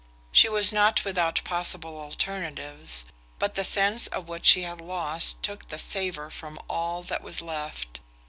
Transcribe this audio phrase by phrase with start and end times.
[0.31, 3.05] She was not without possible alternatives;
[3.37, 7.39] but the sense of what she had lost took the savour from all that was
[7.39, 7.99] left.